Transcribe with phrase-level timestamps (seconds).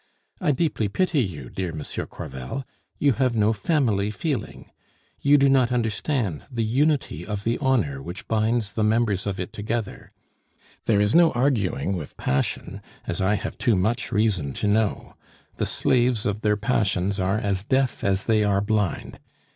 [0.39, 2.65] I deeply pity you, dear Monsieur Crevel;
[2.97, 4.71] you have no family feeling;
[5.19, 9.53] you do not understand the unity of the honor which binds the members of it
[9.53, 10.11] together.
[10.85, 15.13] There is no arguing with passion as I have too much reason to know.
[15.57, 19.19] The slaves of their passions are as deaf as they are blind.